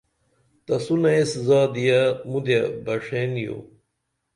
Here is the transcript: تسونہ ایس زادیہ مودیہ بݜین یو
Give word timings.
تسونہ 0.65 1.09
ایس 1.15 1.31
زادیہ 1.47 2.01
مودیہ 2.29 2.61
بݜین 2.85 3.31
یو 3.43 3.57